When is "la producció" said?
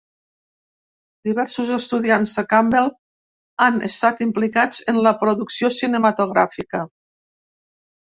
5.11-5.75